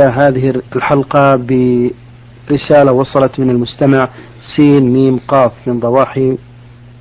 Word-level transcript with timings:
هذه 0.00 0.62
الحلقة 0.76 1.36
برسالة 1.36 2.92
وصلت 2.92 3.40
من 3.40 3.50
المستمع 3.50 4.08
سين 4.56 4.92
ميم 4.92 5.20
قاف 5.28 5.52
من 5.66 5.80
ضواحي 5.80 6.38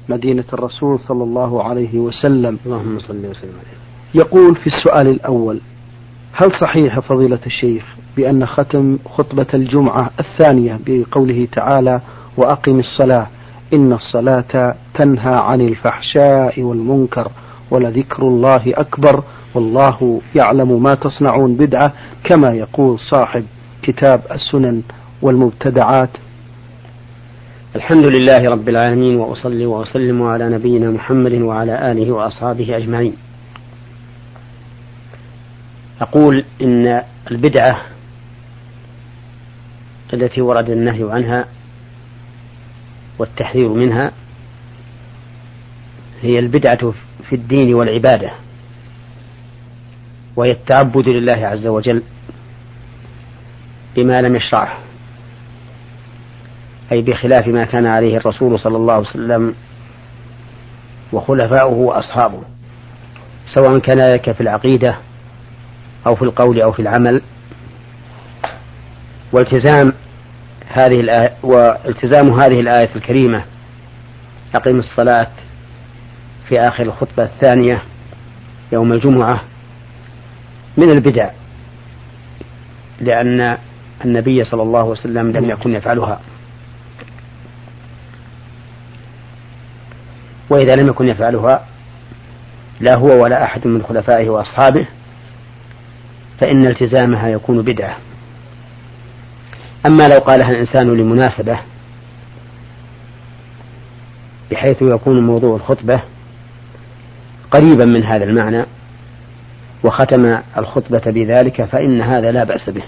مدينة 0.10 0.44
الرسول 0.54 1.00
صلى 1.00 1.24
الله 1.24 1.64
عليه 1.64 2.00
وسلم. 2.00 2.58
اللهم 2.66 3.00
صل 3.00 3.14
وسلم 3.16 3.34
عليه. 3.60 3.78
يقول 4.24 4.56
في 4.56 4.68
السؤال 4.68 5.08
الأول 5.08 5.60
هل 6.34 6.52
صحيح 6.62 7.00
فضيلة 7.00 7.40
الشيخ 7.46 7.84
بأن 8.18 8.46
ختم 8.46 8.98
خطبة 9.06 9.48
الجمعة 9.54 10.10
الثانية 10.20 10.80
بقوله 10.88 11.48
تعالى 11.52 12.02
وأقم 12.38 12.80
الصلاة 12.80 13.28
إن 13.74 13.94
الصلاة 13.94 14.76
تنهى 14.94 15.36
عن 15.42 15.62
الفحشاء 15.62 16.62
والمنكر 16.62 17.32
ولذكر 17.72 18.24
الله 18.24 18.64
أكبر 18.68 19.24
والله 19.54 20.22
يعلم 20.36 20.84
ما 20.84 20.94
تصنعون 20.94 21.56
بدعة 21.56 21.94
كما 22.24 22.50
يقول 22.50 23.00
صاحب 23.00 23.46
كتاب 23.82 24.22
السنن 24.32 24.82
والمبتدعات. 25.22 26.10
الحمد 27.76 28.06
لله 28.06 28.50
رب 28.50 28.70
العالمين 28.70 29.16
وأصلي 29.16 29.66
وأسلم 29.66 30.24
على 30.24 30.50
نبينا 30.50 30.92
محمد 30.92 31.34
وعلى 31.34 31.92
آله 31.92 32.12
وأصحابه 32.12 32.78
أجمعين. 32.78 33.16
أقول 36.02 36.46
إن 36.62 37.02
البدعة 37.32 37.82
التي 40.14 40.42
ورد 40.42 40.70
النهي 40.70 41.12
عنها 41.12 41.46
والتحذير 43.20 43.70
منها 43.70 44.12
هي 46.22 46.40
البدعة 46.40 46.94
في 47.30 47.36
الدين 47.36 47.74
والعبادة 47.74 48.32
وهي 50.36 50.52
التعبد 50.52 51.10
لله 51.10 51.48
عز 51.48 51.68
وجل 51.68 52.04
بما 53.96 54.22
لم 54.22 54.36
يشرعه 54.36 54.78
أي 56.92 57.02
بخلاف 57.02 57.48
ما 57.48 57.66
كان 57.66 57.86
عليه 57.86 58.18
الرسول 58.18 58.60
صلى 58.60 58.78
الله 58.78 58.94
عليه 58.94 59.08
وسلم 59.08 59.56
وخلفاؤه 61.14 61.74
وأصحابه 61.74 62.42
سواء 63.54 63.80
كان 63.80 63.98
ذلك 63.98 64.32
في 64.32 64.42
العقيدة 64.42 64.96
أو 66.08 66.16
في 66.16 66.22
القول 66.22 66.62
أو 66.62 66.72
في 66.72 66.82
العمل. 66.82 67.22
والتزام 69.34 69.94
هذه 70.68 71.00
الآية 71.00 71.34
والتزام 71.44 72.40
هذه 72.40 72.60
الآية 72.60 72.90
الكريمة 72.96 73.44
أقم 74.56 74.80
الصلاة 74.80 75.32
في 76.50 76.60
آخر 76.60 76.84
الخطبة 76.84 77.24
الثانية 77.24 77.82
يوم 78.72 78.94
الجمعة 78.94 79.42
من 80.78 80.90
البدع 80.90 81.30
لأن 83.02 83.58
النبي 84.06 84.44
صلى 84.44 84.62
الله 84.62 84.80
عليه 84.80 84.90
وسلم 84.90 85.32
لم 85.32 85.50
يكن 85.50 85.74
يفعلها. 85.74 86.20
وإذا 90.50 90.76
لم 90.76 90.88
يكن 90.88 91.08
يفعلها 91.08 91.66
لا 92.80 92.98
هو 92.98 93.24
ولا 93.24 93.44
أحد 93.44 93.68
من 93.68 93.84
خلفائه 93.84 94.30
وأصحابه 94.30 94.86
فإن 96.42 96.66
التزامها 96.66 97.28
يكون 97.30 97.62
بدعة. 97.62 97.98
أما 99.86 100.08
لو 100.08 100.18
قالها 100.18 100.52
الإنسان 100.52 100.90
لمناسبة 100.98 101.60
بحيث 104.52 104.82
يكون 104.82 105.26
موضوع 105.26 105.56
الخطبة 105.56 106.02
قريبا 107.56 107.86
من 107.86 108.04
هذا 108.04 108.24
المعنى 108.24 108.66
وختم 109.84 110.40
الخطبة 110.58 111.12
بذلك 111.12 111.64
فإن 111.64 112.02
هذا 112.02 112.32
لا 112.32 112.44
بأس 112.44 112.70
به 112.70 112.84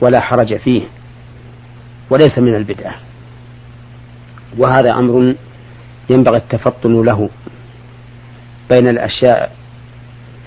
ولا 0.00 0.20
حرج 0.20 0.56
فيه 0.56 0.82
وليس 2.10 2.38
من 2.38 2.54
البدعة 2.54 2.94
وهذا 4.58 4.92
أمر 4.92 5.34
ينبغي 6.10 6.36
التفطن 6.36 7.04
له 7.04 7.30
بين 8.70 8.88
الأشياء 8.88 9.56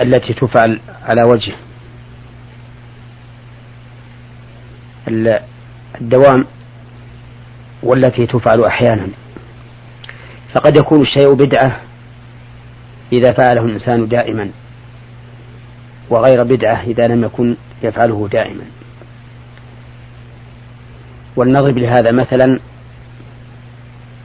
التي 0.02 0.34
تفعل 0.34 0.80
على 1.04 1.22
وجه 1.24 1.54
الدوام 6.02 6.46
والتي 7.84 8.26
تفعل 8.26 8.64
أحيانا. 8.64 9.08
فقد 10.56 10.78
يكون 10.78 11.02
الشيء 11.02 11.34
بدعة 11.34 11.80
إذا 13.14 13.32
فعله 13.32 13.66
الإنسان 13.66 14.08
دائما 14.08 14.50
وغير 16.10 16.44
بدعة 16.44 16.84
إذا 16.84 17.08
لم 17.08 17.24
يكن 17.24 17.56
يفعله 17.84 18.28
دائما. 18.32 18.64
ولنضرب 21.36 21.78
لهذا 21.78 22.12
مثلا 22.12 22.60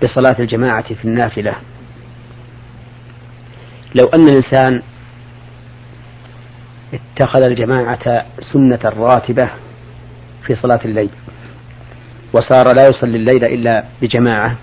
بصلاة 0.03 0.37
الجماعة 0.39 0.95
في 0.95 1.05
النافلة. 1.05 1.55
لو 3.95 4.05
أن 4.05 4.29
الإنسان 4.29 4.83
اتخذ 6.95 7.43
الجماعة 7.43 8.25
سنة 8.53 8.81
راتبة 8.85 9.51
في 10.47 10.55
صلاة 10.55 10.81
الليل 10.85 11.11
وصار 12.33 12.75
لا 12.77 12.89
يصلي 12.89 13.17
الليل 13.17 13.45
إلا 13.45 13.85
بجماعة 14.03 14.57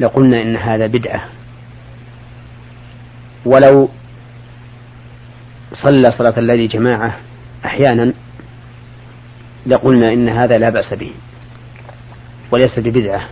لقلنا 0.00 0.42
إن 0.42 0.56
هذا 0.56 0.86
بدعة. 0.86 1.39
ولو 3.44 3.88
صلى 5.72 6.10
صلاة 6.18 6.38
الليل 6.38 6.68
جماعة 6.68 7.16
أحيانا 7.64 8.12
لقلنا 9.66 10.12
إن 10.12 10.28
هذا 10.28 10.58
لا 10.58 10.70
بأس 10.70 10.94
به 10.94 11.12
وليس 12.52 12.78
ببدعة 12.78 13.28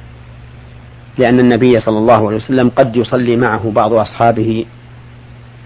لأن 1.19 1.41
النبي 1.41 1.80
صلى 1.80 1.98
الله 1.98 2.26
عليه 2.26 2.36
وسلم 2.36 2.69
قد 2.69 2.96
يصلي 2.96 3.36
معه 3.36 3.70
بعض 3.70 3.92
أصحابه 3.92 4.66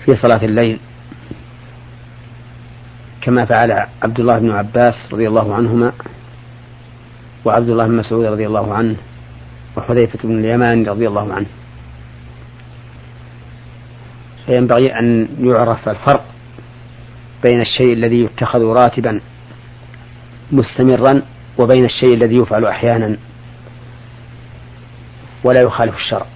في 0.04 0.16
صلاة 0.16 0.44
الليل 0.44 0.78
كما 3.20 3.44
فعل 3.44 3.86
عبد 4.03 4.20
الله 4.20 4.38
بن 4.38 4.50
عباس 4.50 4.94
رضي 5.12 5.28
الله 5.28 5.54
عنهما 5.54 5.92
وعبد 7.44 7.69
الله 7.69 7.86
بن 7.86 7.97
مسعود 7.97 8.24
رضي 8.24 8.47
الله 8.47 8.74
عنه 8.74 8.97
وحذيفة 9.76 10.19
بن 10.24 10.38
اليمان 10.38 10.86
رضي 10.86 11.09
الله 11.09 11.32
عنه. 11.32 11.47
فينبغي 14.47 14.98
أن 14.98 15.28
يعرف 15.41 15.88
الفرق 15.88 16.25
بين 17.44 17.60
الشيء 17.60 17.92
الذي 17.92 18.20
يتخذ 18.20 18.60
راتبا 18.60 19.20
مستمرا 20.53 21.22
وبين 21.58 21.84
الشيء 21.84 22.14
الذي 22.14 22.36
يفعل 22.36 22.64
أحيانا 22.64 23.16
ولا 25.44 25.60
يخالف 25.60 25.97
الشرع. 25.97 26.26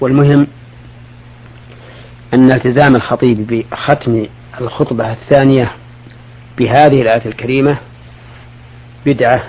والمهم 0.00 0.46
أن 2.34 2.50
التزام 2.50 2.96
الخطيب 2.96 3.46
بختم 3.46 4.26
الخطبة 4.60 5.12
الثانية 5.12 5.72
بهذه 6.58 7.02
الآية 7.02 7.26
الكريمة 7.26 7.78
بدعة 9.06 9.42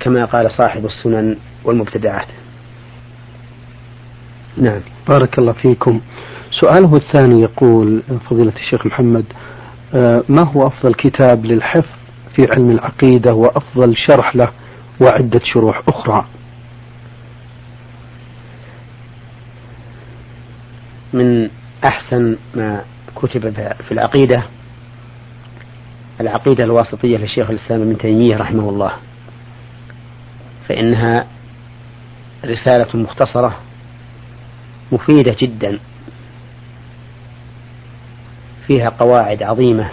كما 0.00 0.24
قال 0.24 0.50
صاحب 0.50 0.84
السنن 0.84 1.36
والمبتدعات. 1.64 2.26
نعم. 4.56 4.80
بارك 5.08 5.38
الله 5.38 5.52
فيكم. 5.52 6.00
سؤاله 6.50 6.96
الثاني 6.96 7.42
يقول 7.42 8.02
فضيلة 8.30 8.52
الشيخ 8.56 8.86
محمد 8.86 9.24
آه، 9.94 10.22
ما 10.28 10.42
هو 10.42 10.66
أفضل 10.66 10.94
كتاب 10.94 11.46
للحفظ 11.46 11.98
في 12.36 12.46
علم 12.54 12.70
العقيدة 12.70 13.34
وأفضل 13.34 13.96
شرح 13.96 14.36
له 14.36 14.48
وعدة 15.00 15.40
شروح 15.44 15.82
أخرى؟ 15.88 16.26
من 21.12 21.48
أحسن 21.84 22.36
ما 22.54 22.84
كتب 23.16 23.50
في 23.86 23.92
العقيدة 23.92 24.42
العقيدة 26.20 26.64
الواسطية 26.64 27.16
للشيخ 27.16 27.50
الإسلام 27.50 27.82
ابن 27.82 27.98
تيمية 27.98 28.36
رحمه 28.36 28.68
الله 28.68 28.92
فإنها 30.68 31.26
رسالة 32.44 32.88
مختصرة 32.94 33.56
مفيدة 34.92 35.36
جدا. 35.40 35.78
فيها 38.66 38.88
قواعد 38.88 39.42
عظيمة 39.42 39.90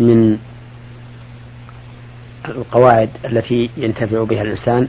من 0.00 0.38
القواعد 2.48 3.10
التي 3.24 3.70
ينتفع 3.76 4.24
بها 4.24 4.42
الإنسان 4.42 4.88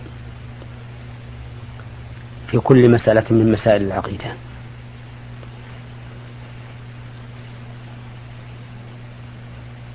في 2.52 2.60
كل 2.60 2.92
مسألة 2.92 3.26
من 3.30 3.52
مسائل 3.52 3.82
العقيدة. 3.82 4.34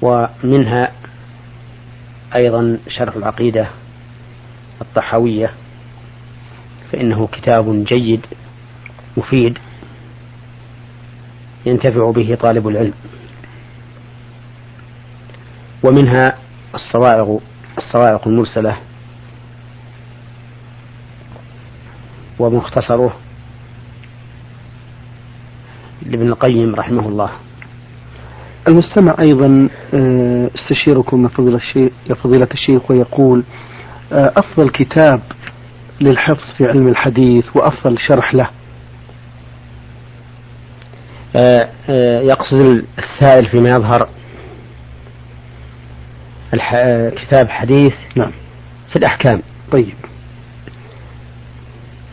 ومنها 0.03 0.93
أيضا 2.35 2.79
شرح 2.89 3.17
العقيدة 3.17 3.69
الطحاوية 4.81 5.51
فإنه 6.95 7.27
كتاب 7.27 7.85
جيد 7.85 8.27
مفيد 9.17 9.59
ينتفع 11.67 12.11
به 12.11 12.35
طالب 12.35 12.69
العلم. 12.69 12.93
ومنها 15.83 16.39
الصواعق 16.75 17.41
الصواعق 17.79 18.29
المرسلة 18.29 18.77
ومختصره 22.39 23.17
لابن 26.03 26.29
القيم 26.29 26.75
رحمه 26.75 27.09
الله. 27.09 27.31
المستمع 28.69 29.17
أيضا 29.21 29.69
آه، 29.95 30.51
استشيركم 30.55 31.25
الشيخ, 31.57 31.93
يا 32.11 32.15
فضيلة 32.15 32.49
الشيخ 32.53 32.91
ويقول 32.91 33.45
آه، 34.13 34.33
أفضل 34.37 34.71
كتاب 34.71 35.21
للحفظ 36.01 36.45
في 36.59 36.69
علم 36.69 36.89
الحديث 36.89 37.45
وأفضل 37.57 37.99
شرح 37.99 38.35
له. 38.35 38.49
آه، 41.37 41.69
يقصد 42.21 42.85
السائل 42.99 43.47
فيما 43.47 43.69
يظهر 43.69 44.09
كتاب 47.11 47.49
حديث 47.49 47.95
نعم. 48.17 48.33
في 48.91 48.97
الأحكام. 48.97 49.43
طيب. 49.73 49.95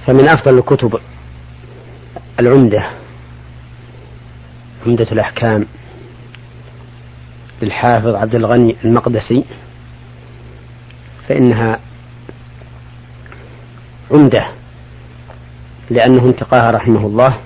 فمن 0.07 0.28
أفضل 0.28 0.57
الكتب 0.57 1.00
العمدة 2.39 2.89
عمدة 4.88 5.07
الأحكام 5.12 5.66
للحافظ 7.62 8.16
عبد 8.16 8.36
الغني 8.36 8.75
المقدسي 8.86 9.45
فإنها 11.28 11.80
عمدة 14.13 14.47
لأنه 15.89 16.25
انتقاها 16.25 16.71
رحمه 16.71 17.05
الله 17.05 17.37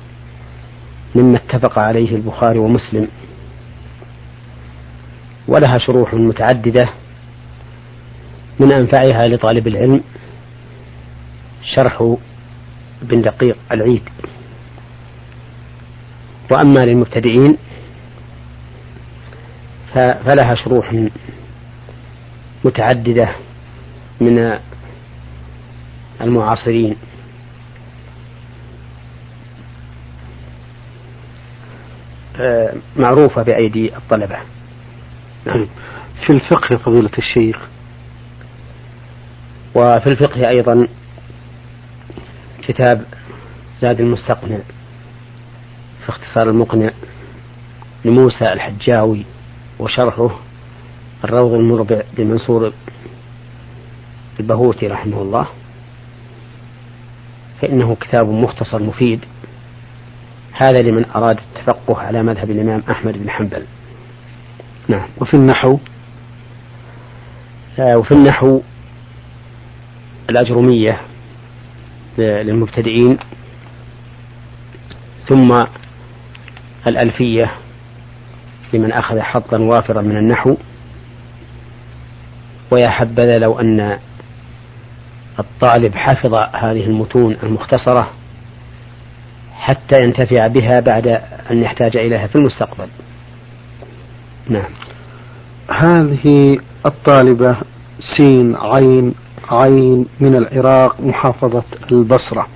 مما 1.16 1.38
اتفق 1.38 1.80
عليه 1.80 2.16
البخاري 2.16 2.60
ومسلم. 2.60 3.08
ولها 5.48 5.78
شروح 5.88 6.14
متعددة 6.14 6.86
من 8.60 8.74
أنفعها 8.74 9.28
لطالب 9.28 9.68
العلم 9.68 10.02
شرح 11.76 12.16
بن 13.02 13.22
دقيق 13.22 13.58
العيد. 13.72 14.10
وأما 16.52 16.80
للمبتدئين 16.80 17.58
فلها 19.94 20.56
شروح 20.56 21.08
متعددة 22.66 23.36
من 24.22 24.60
المعاصرين. 26.22 26.96
معروفة 32.96 33.44
بأيدي 33.44 33.98
الطلبة. 33.98 34.38
نعم. 35.46 35.68
في 36.26 36.34
الفقه 36.34 36.78
فضيلة 36.78 37.12
الشيخ. 37.18 37.58
وفي 39.76 40.08
الفقه 40.08 40.50
أيضا 40.50 40.88
كتاب 42.64 43.06
زاد 43.80 44.02
المستقنع 44.02 44.58
في 46.04 46.10
اختصار 46.10 46.50
المقنع 46.50 46.92
لموسى 48.06 48.54
الحجاوي 48.54 49.26
وشرحه 49.80 50.40
الروض 51.24 51.54
المربع 51.54 52.02
لمنصور 52.18 52.74
البهوتي 54.40 54.88
رحمه 54.88 55.22
الله. 55.22 55.48
فإنه 57.62 57.96
كتاب 57.96 58.30
مختصر 58.30 58.84
مفيد. 58.84 59.20
هذا 60.54 60.82
لمن 60.82 61.06
أراد 61.16 61.40
التفقه 61.40 62.02
على 62.02 62.24
مذهب 62.24 62.52
الإمام 62.52 62.84
أحمد 62.92 63.18
بن 63.18 63.30
حنبل. 63.30 63.66
نعم. 64.88 65.08
وفي 65.18 65.34
النحو؟ 65.34 65.80
آه 67.80 67.98
وفي 67.98 68.12
النحو 68.12 68.62
الأجرمية 70.30 71.02
للمبتدئين 72.18 73.18
ثم 75.28 75.66
الألفية 76.88 77.52
لمن 78.74 78.92
أخذ 78.92 79.20
حظا 79.20 79.58
وافرا 79.58 80.02
من 80.02 80.18
النحو. 80.18 80.56
ويا 82.72 82.90
حبذا 82.90 83.38
لو 83.38 83.60
أن 83.60 84.00
الطالب 85.40 85.96
حفظ 85.96 86.36
هذه 86.36 86.86
المتون 86.86 87.38
المختصرة 87.44 88.10
حتى 89.54 90.04
ينتفع 90.04 90.48
بها 90.48 90.80
بعد 90.80 91.08
أن 91.52 91.62
يحتاج 91.62 91.98
إليها 91.98 92.28
في 92.28 92.36
المستقبل. 92.36 92.88
نعم. 94.50 94.72
هذه 95.70 96.60
الطالبة 96.86 97.58
سين 98.18 98.56
عين 98.56 99.14
عين 99.52 100.06
من 100.20 100.36
العراق 100.36 101.02
محافظة 101.02 101.64
البصرة. 101.92 102.48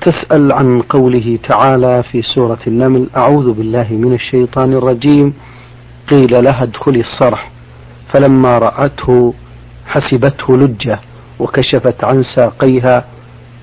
تسأل 0.00 0.52
عن 0.52 0.82
قوله 0.82 1.38
تعالى 1.48 2.02
في 2.12 2.22
سورة 2.22 2.58
النمل 2.66 3.06
أعوذ 3.16 3.52
بالله 3.52 3.86
من 3.90 4.12
الشيطان 4.14 4.72
الرجيم 4.72 5.34
قيل 6.10 6.44
لها 6.44 6.62
ادخلي 6.62 7.00
الصرح. 7.00 7.50
فلما 8.14 8.58
رأته 8.58 9.34
حسبته 9.88 10.56
لجة 10.56 11.00
وكشفت 11.38 12.04
عن 12.04 12.22
ساقيها 12.36 13.04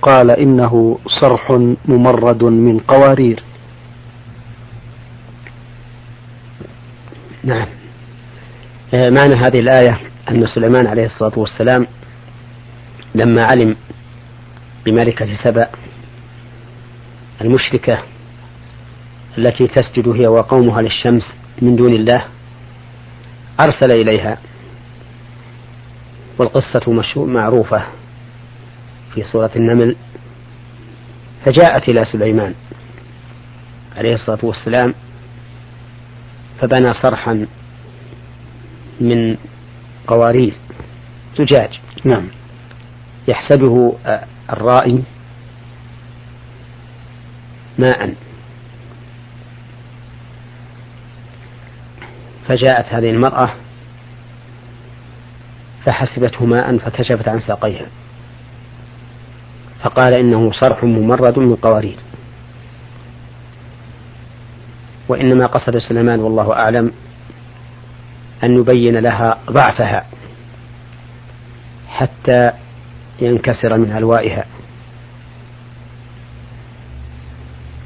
قال 0.01 0.31
إنه 0.31 0.99
صرح 1.21 1.51
ممرد 1.85 2.43
من 2.43 2.79
قوارير. 2.79 3.43
نعم. 7.43 7.67
آه، 8.93 9.09
معنى 9.09 9.33
هذه 9.33 9.59
الآية 9.59 9.99
أن 10.31 10.47
سليمان 10.47 10.87
عليه 10.87 11.05
الصلاة 11.05 11.39
والسلام 11.39 11.87
لما 13.15 13.43
علم 13.43 13.75
بملكة 14.85 15.37
سبأ 15.43 15.69
المشركة 17.41 18.03
التي 19.37 19.67
تسجد 19.67 20.07
هي 20.07 20.27
وقومها 20.27 20.81
للشمس 20.81 21.23
من 21.61 21.75
دون 21.75 21.93
الله 21.93 22.25
أرسل 23.59 23.91
إليها 23.91 24.37
والقصة 26.39 26.93
معروفة 27.25 27.83
في 29.13 29.23
سورة 29.23 29.51
النمل 29.55 29.95
فجاءت 31.45 31.89
إلى 31.89 32.05
سليمان 32.05 32.53
عليه 33.97 34.13
الصلاة 34.13 34.39
والسلام 34.43 34.93
فبنى 36.61 36.93
صرحا 36.93 37.47
من 39.01 39.37
قوارير 40.07 40.53
زجاج 41.37 41.79
نعم. 42.05 42.27
يحسبه 43.27 43.97
الرائي 44.49 45.03
ماء. 47.77 48.15
فجاءت 52.47 52.85
هذه 52.93 53.09
المرأة 53.09 53.53
فحسبته 55.85 56.45
ماء 56.45 56.77
فكشفت 56.77 57.27
عن 57.27 57.39
ساقيها. 57.39 57.85
فقال 59.83 60.19
إنه 60.19 60.51
صرح 60.51 60.83
ممرد 60.83 61.39
من 61.39 61.55
قوارير. 61.55 61.97
وإنما 65.07 65.45
قصد 65.45 65.77
سليمان 65.77 66.19
والله 66.19 66.53
أعلم 66.53 66.91
أن 68.43 68.57
يبين 68.57 68.97
لها 68.97 69.37
ضعفها 69.51 70.05
حتى 71.87 72.51
ينكسر 73.21 73.77
من 73.77 73.91
ألوائها. 73.91 74.45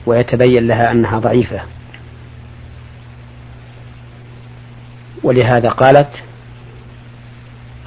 ويتبين 0.05 0.67
لها 0.67 0.91
أنها 0.91 1.19
ضعيفة. 1.19 1.61
ولهذا 5.23 5.69
قالت 5.69 6.23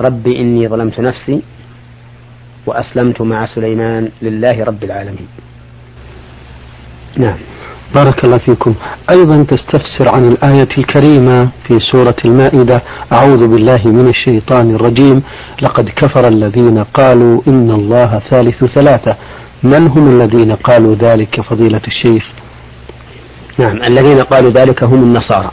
رب 0.01 0.27
إني 0.27 0.69
ظلمت 0.69 1.01
نفسي 1.01 1.43
وأسلمت 2.67 3.23
مع 3.23 3.47
سليمان 3.47 4.11
لله 4.23 4.65
رب 4.65 4.85
العالمين. 4.85 5.29
نعم. 7.19 7.39
بارك 7.95 8.25
الله 8.25 8.39
فيكم. 8.39 8.75
أيضا 9.11 9.43
تستفسر 9.43 10.09
عن 10.09 10.29
الآية 10.29 10.69
الكريمة 10.79 11.49
في 11.69 11.79
سورة 11.93 12.17
المائدة. 12.25 12.83
أعوذ 13.13 13.49
بالله 13.49 13.83
من 13.85 14.09
الشيطان 14.09 14.75
الرجيم. 14.75 15.23
لقد 15.63 15.89
كفر 15.89 16.29
الذين 16.29 16.79
قالوا 16.79 17.43
إن 17.49 17.71
الله 17.71 18.23
ثالث 18.31 18.65
ثلاثة. 18.65 19.17
من 19.63 19.91
هم 19.91 20.21
الذين 20.21 20.53
قالوا 20.53 20.95
ذلك 20.95 21.41
فضيلة 21.41 21.81
الشيخ؟ 21.87 22.25
نعم. 23.59 23.77
الذين 23.83 24.21
قالوا 24.21 24.51
ذلك 24.51 24.85
هم 24.85 25.03
النصارى. 25.03 25.51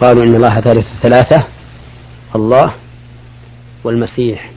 قالوا 0.00 0.24
إن 0.24 0.34
الله 0.34 0.60
ثالث 0.60 0.86
ثلاثة. 1.02 1.44
الله 2.36 2.74
والمسيح 3.84 4.50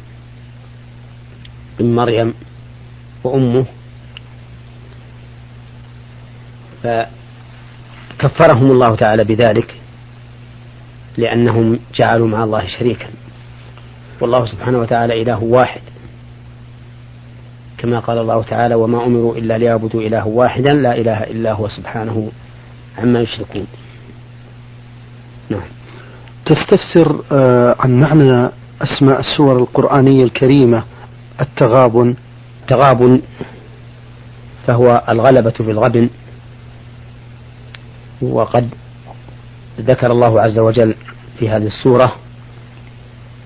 بن 1.80 1.96
مريم 1.96 2.34
وأمه. 3.24 3.66
فكفرهم 6.84 8.72
الله 8.72 8.96
تعالى 8.96 9.24
بذلك 9.24 9.75
لأنهم 11.18 11.80
جعلوا 11.96 12.28
مع 12.28 12.44
الله 12.44 12.68
شريكا. 12.80 13.08
والله 14.22 14.46
سبحانه 14.46 14.80
وتعالى 14.80 15.22
إله 15.22 15.44
واحد. 15.44 15.82
كما 17.78 18.00
قال 18.00 18.18
الله 18.18 18.44
تعالى 18.44 18.75
وما 18.75 19.06
أمروا 19.06 19.36
إلا 19.36 19.58
ليعبدوا 19.58 20.01
إله 20.01 20.28
واحدا 20.28 20.74
لا 20.74 20.98
إله 20.98 21.24
إلا 21.24 21.54
هو 21.54 21.68
سبحانه 21.68 22.32
عما 22.98 23.20
يشركون. 23.20 23.68
نعم. 25.50 25.62
تستفسر 26.46 27.24
آه، 27.32 27.75
عن 27.80 28.00
معنى 28.00 28.50
أسماء 28.84 29.20
السور 29.20 29.60
القرآنية 29.60 30.24
الكريمة 30.24 30.84
التغابن. 31.42 32.16
التغابن 32.62 33.22
فهو 34.68 35.04
الغلبة 35.10 35.54
بالغبن 35.60 36.10
وقد 38.22 38.70
ذكر 39.80 40.12
الله 40.12 40.42
عز 40.42 40.60
وجل 40.60 40.96
في 41.40 41.50
هذه 41.50 41.68
السورة 41.68 42.16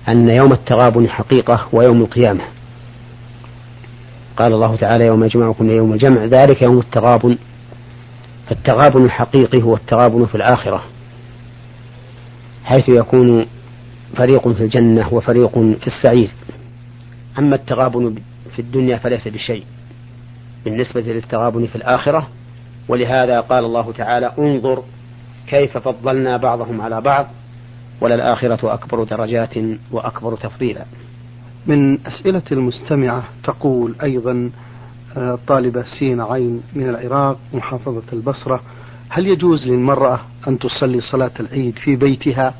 أن 0.08 0.34
يوم 0.34 0.52
التغابن 0.52 1.08
حقيقة 1.08 1.68
ويوم 1.72 2.00
القيامة. 2.00 2.44
قال 4.36 4.52
الله 4.52 4.76
تعالى 4.76 5.06
يوم 5.06 5.24
يجمعكم 5.24 5.66
ليوم 5.66 5.92
الجمع 5.92 6.24
ذلك 6.24 6.62
يوم 6.62 6.78
التغابن. 6.78 7.38
فالتغابن 8.48 9.04
الحقيقي 9.04 9.62
هو 9.62 9.74
التغابن 9.74 10.26
في 10.26 10.34
الآخرة 10.34 10.82
حيث 12.64 12.88
يكون 12.88 13.46
فريق 14.16 14.48
في 14.48 14.60
الجنة 14.60 15.14
وفريق 15.14 15.58
في 15.58 15.86
السعير. 15.86 16.30
أما 17.38 17.56
التغابن 17.56 18.14
في 18.54 18.58
الدنيا 18.62 18.96
فليس 18.96 19.28
بشيء. 19.28 19.64
بالنسبة 20.64 21.00
للتغابن 21.00 21.66
في 21.66 21.76
الآخرة 21.76 22.28
ولهذا 22.88 23.40
قال 23.40 23.64
الله 23.64 23.92
تعالى 23.92 24.32
انظر 24.38 24.82
كيف 25.48 25.78
فضلنا 25.78 26.36
بعضهم 26.36 26.80
على 26.80 27.00
بعض 27.00 27.26
وللآخرة 28.00 28.74
أكبر 28.74 29.04
درجات 29.04 29.54
وأكبر 29.92 30.36
تفضيلا. 30.36 30.84
من 31.66 31.98
أسئلة 32.06 32.42
المستمعة 32.52 33.24
تقول 33.44 33.94
أيضا 34.02 34.50
آه، 35.16 35.38
طالبة 35.46 35.84
سين 35.98 36.20
عين 36.20 36.62
من 36.74 36.88
العراق 36.88 37.38
محافظة 37.54 38.02
البصرة 38.12 38.60
هل 39.08 39.26
يجوز 39.26 39.66
للمرأة 39.66 40.20
أن 40.48 40.58
تصلي 40.58 41.00
صلاة 41.00 41.30
العيد 41.40 41.78
في 41.78 41.96
بيتها؟ 41.96 42.54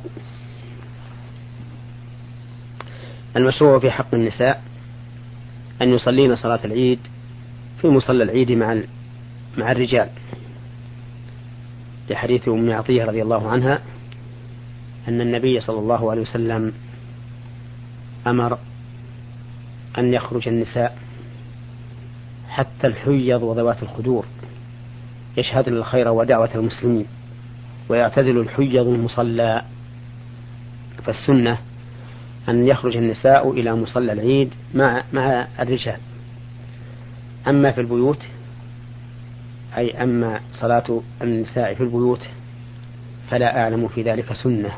المشروع 3.37 3.78
في 3.78 3.90
حق 3.90 4.14
النساء 4.14 4.62
أن 5.83 5.88
يصلين 5.88 6.37
صلاة 6.37 6.61
العيد 6.64 6.99
في 7.81 7.88
مصلى 7.88 8.23
العيد 8.23 8.52
مع 8.52 8.83
مع 9.59 9.73
الرجال. 9.73 10.09
لحديث 12.11 12.49
أم 12.49 12.73
عطية 12.73 13.05
رضي 13.05 13.23
الله 13.23 13.49
عنها 13.49 13.81
أن 15.09 15.21
النبي 15.21 15.61
صلى 15.61 15.78
الله 15.78 16.11
عليه 16.11 16.23
وسلم 16.23 16.73
أمر 18.26 18.59
أن 19.99 20.14
يخرج 20.14 20.49
النساء 20.49 20.99
حتى 22.49 22.87
الحيض 22.87 23.43
وذوات 23.43 23.83
الخدور. 23.83 24.25
يشهدن 25.37 25.73
الخير 25.73 26.09
ودعوة 26.09 26.55
المسلمين 26.55 27.07
ويعتزل 27.88 28.38
الحيض 28.38 28.87
المصلى. 28.87 29.62
فالسنة 31.05 31.59
أن 32.48 32.66
يخرج 32.66 32.96
النساء 32.96 33.50
إلى 33.50 33.74
مصلى 33.74 34.12
العيد 34.12 34.54
مع 34.74 35.04
مع 35.12 35.46
الرجال. 35.60 35.96
أما 37.48 37.72
في 37.72 37.80
البيوت 37.80 38.18
أي 39.76 40.02
أما 40.02 40.40
صلاة 40.60 41.00
النساء 41.22 41.74
في 41.74 41.82
البيوت 41.82 42.20
فلا 43.30 43.58
أعلم 43.62 43.88
في 43.88 44.02
ذلك 44.02 44.32
سنة. 44.32 44.70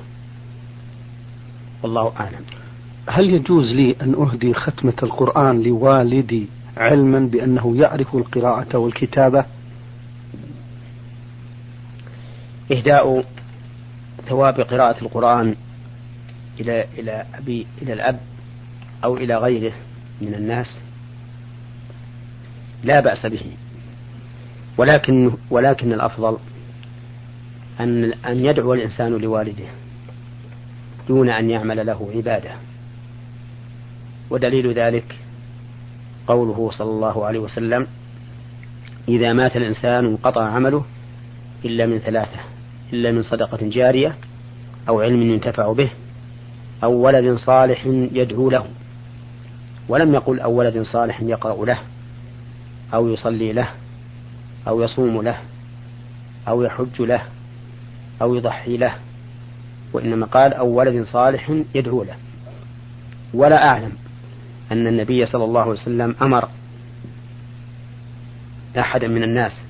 والله 1.83 2.13
أعلم. 2.21 2.43
هل 3.09 3.31
يجوز 3.31 3.73
لي 3.73 3.97
أن 4.03 4.15
أهدي 4.15 4.55
ختمة 4.55 4.95
القرآن 5.03 5.63
لوالدي 5.63 6.47
علما 6.77 7.19
بأنه 7.19 7.77
يعرف 7.77 8.17
القراءة 8.17 8.79
والكتابة؟ 8.79 9.45
إهداء 12.73 13.25
ثواب 14.29 14.61
قراءة 14.61 15.03
القرآن 15.03 15.55
إلى 16.61 16.85
إلى 16.99 17.25
أبي 17.35 17.67
إلى 17.83 17.93
الأب 17.93 18.21
أو 19.05 19.17
إلى 19.17 19.37
غيره 19.37 19.73
من 20.21 20.35
الناس 20.35 20.77
لا 22.85 23.01
بأس 23.01 23.27
به. 23.27 23.43
ولكن 24.79 25.33
ولكن 25.51 25.93
الأفضل 25.93 26.39
أن 27.81 28.13
أن 28.13 28.45
يدعو 28.45 28.75
الإنسان 28.75 29.13
لوالده 29.13 29.69
دون 31.09 31.31
أن 31.31 31.51
يعمل 31.51 31.87
له 31.87 32.11
عبادة. 32.15 32.51
ودليل 34.31 34.73
ذلك 34.73 35.19
قوله 36.27 36.71
صلى 36.71 36.91
الله 36.91 37.27
عليه 37.27 37.39
وسلم 37.39 37.87
إذا 39.09 39.33
مات 39.33 39.57
الإنسان 39.57 40.05
انقطع 40.05 40.45
عمله 40.45 40.85
إلا 41.65 41.87
من 41.87 41.99
ثلاثة 41.99 42.41
إلا 42.93 43.13
من 43.13 43.23
صدقة 43.23 43.59
جارية 43.63 44.17
أو 44.89 45.01
علم 45.01 45.23
ينتفع 45.23 45.73
به 45.73 45.91
أو 46.85 46.93
ولد 46.93 47.37
صالح 47.37 47.87
يدعو 48.13 48.51
له 48.51 48.67
ولم 49.89 50.15
يقل 50.15 50.41
أو 50.41 50.53
ولد 50.53 50.83
صالح 50.83 51.23
يقرأ 51.23 51.67
له 51.67 51.79
أو 52.95 53.09
يصلي 53.09 53.53
له 53.53 53.69
أو 54.69 54.83
يصوم 54.83 55.23
له 55.23 55.39
أو 56.49 56.63
يحج 56.63 57.03
له 57.03 57.23
أو 58.23 58.35
يضحي 58.35 58.77
له 58.77 58.95
وإنما 59.93 60.27
قال 60.27 60.55
أو 60.55 60.69
ولد 60.69 61.07
صالح 61.07 61.63
يدعو 61.75 62.03
له. 62.03 62.17
ولا 63.35 63.69
أعلم 63.69 63.93
أن 64.73 64.87
النبي 64.87 65.27
صلى 65.27 65.45
الله 65.45 65.61
عليه 65.61 65.71
وسلم 65.71 66.15
أمر 66.23 66.49
أحدا 68.79 69.09
من 69.09 69.23
الناس 69.23 69.61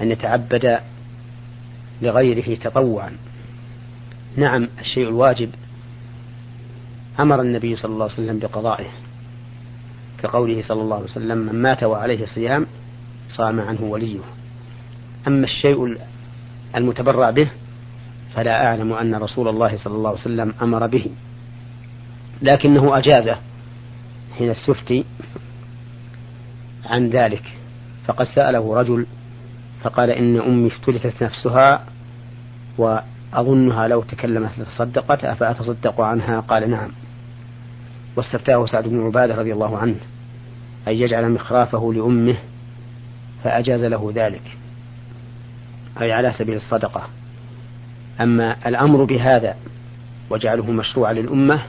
أن 0.00 0.10
يتعبد 0.10 0.78
لغيره 2.02 2.54
تطوعا. 2.54 3.16
نعم 4.36 4.68
الشيء 4.80 5.08
الواجب 5.08 5.50
أمر 7.20 7.40
النبي 7.40 7.76
صلى 7.76 7.92
الله 7.92 8.04
عليه 8.04 8.14
وسلم 8.14 8.38
بقضائه. 8.38 8.86
كقوله 10.22 10.62
صلى 10.62 10.82
الله 10.82 10.96
عليه 10.96 11.04
وسلم 11.04 11.38
من 11.38 11.62
مات 11.62 11.82
وعليه 11.82 12.26
صيام 12.26 12.66
صام 13.28 13.60
عنه 13.60 13.82
وليه. 13.82 14.18
أما 15.26 15.44
الشيء 15.44 15.98
المتبرع 16.76 17.30
به 17.30 17.50
فلا 18.34 18.66
أعلم 18.66 18.92
أن 18.92 19.14
رسول 19.14 19.48
الله 19.48 19.76
صلى 19.76 19.94
الله 19.94 20.10
عليه 20.10 20.20
وسلم 20.20 20.54
أمر 20.62 20.86
به. 20.86 21.06
لكنه 22.42 22.98
أجازه 22.98 23.36
حين 24.38 24.50
استفتي 24.50 25.04
عن 26.86 27.08
ذلك. 27.08 27.52
فقد 28.06 28.26
سأله 28.26 28.80
رجل 28.80 29.06
فقال 29.82 30.10
إن 30.10 30.40
أمي 30.40 30.66
افتلتت 30.68 31.22
نفسها 31.22 31.84
وأظنها 32.78 33.88
لو 33.88 34.02
تكلمت 34.02 34.58
لتصدقت 34.58 35.24
أفأتصدق 35.24 36.00
عنها؟ 36.00 36.40
قال 36.40 36.70
نعم. 36.70 36.90
واستفتاه 38.16 38.66
سعد 38.66 38.88
بن 38.88 39.06
عبادة 39.06 39.34
رضي 39.34 39.52
الله 39.52 39.78
عنه 39.78 39.96
أن 40.88 40.94
يجعل 40.94 41.30
مخرافه 41.30 41.92
لأمه 41.92 42.36
فأجاز 43.44 43.84
له 43.84 44.12
ذلك 44.14 44.56
أي 46.00 46.12
على 46.12 46.32
سبيل 46.32 46.56
الصدقة. 46.56 47.02
أما 48.20 48.56
الأمر 48.66 49.04
بهذا 49.04 49.56
وجعله 50.30 50.70
مشروعا 50.70 51.12
للأمة 51.12 51.62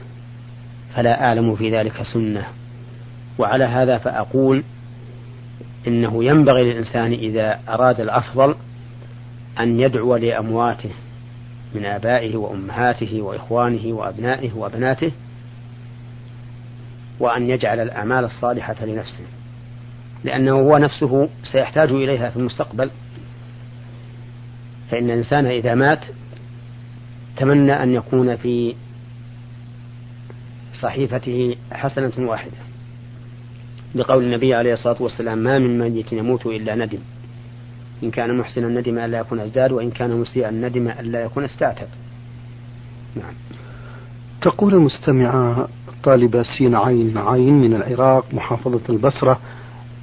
فلا 0.94 1.24
أعلم 1.24 1.56
في 1.56 1.70
ذلك 1.70 2.02
سنة. 2.12 2.46
وعلى 3.38 3.64
هذا 3.64 3.98
فأقول 3.98 4.62
إنه 5.86 6.24
ينبغي 6.24 6.64
للإنسان 6.64 7.12
إذا 7.12 7.60
أراد 7.68 8.00
الأفضل 8.00 8.54
أن 9.60 9.80
يدعو 9.80 10.16
لأمواته 10.16 10.90
من 11.74 11.84
آبائه 11.84 12.36
وأمهاته 12.36 13.22
وإخوانه 13.22 13.94
وأبنائه 13.94 14.52
وبناته 14.56 15.12
وأن 17.20 17.50
يجعل 17.50 17.80
الأعمال 17.80 18.24
الصالحة 18.24 18.84
لنفسه 18.84 19.24
لأنه 20.24 20.52
هو 20.52 20.78
نفسه 20.78 21.28
سيحتاج 21.52 21.90
إليها 21.90 22.30
في 22.30 22.36
المستقبل. 22.36 22.90
فإن 24.90 25.10
الإنسان 25.10 25.46
إذا 25.46 25.74
مات 25.74 26.04
تمنى 27.36 27.82
أن 27.82 27.94
يكون 27.94 28.36
في 28.36 28.74
صحيفته 30.80 31.56
حسنة 31.72 32.12
واحدة 32.18 32.56
لقول 33.94 34.24
النبي 34.24 34.54
عليه 34.54 34.72
الصلاة 34.72 35.02
والسلام 35.02 35.38
ما 35.38 35.58
من 35.58 35.78
ميت 35.78 36.12
يموت 36.12 36.46
إلا 36.46 36.74
ندم. 36.74 36.98
إن 38.02 38.10
كان 38.10 38.38
محسنا 38.38 38.80
ندم 38.80 38.98
ألا 38.98 39.18
يكون 39.18 39.40
أزداد 39.40 39.72
وإن 39.72 39.90
كان 39.90 40.10
مسيئا 40.10 40.50
ندم 40.50 40.88
ألا 40.88 41.22
يكون 41.22 41.44
استعتب. 41.44 41.86
نعم. 43.16 43.34
تقول 44.40 44.74
المستمعة 44.74 45.68
طالبة 46.04 46.42
سين 46.42 46.74
عين 46.74 47.18
عين 47.18 47.60
من 47.60 47.74
العراق 47.74 48.24
محافظة 48.32 48.80
البصرة. 48.88 49.38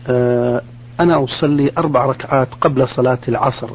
آه، 0.08 0.62
أنا 1.00 1.24
أصلي 1.24 1.72
أربع 1.78 2.06
ركعات 2.06 2.48
قبل 2.62 2.88
صلاة 2.88 3.20
العصر 3.28 3.70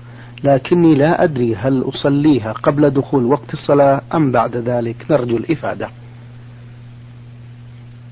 لكني 0.44 0.94
لا 0.94 1.24
أدري 1.24 1.54
هل 1.54 1.84
أصليها 1.88 2.52
قبل 2.52 2.90
دخول 2.90 3.24
وقت 3.24 3.52
الصلاة 3.52 4.00
أم 4.14 4.32
بعد 4.32 4.56
ذلك. 4.56 5.06
نرجو 5.10 5.36
الإفادة. 5.36 5.88